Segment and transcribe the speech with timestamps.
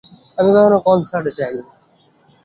[0.37, 1.63] আমি কখনো কনসার্টে যাইনি।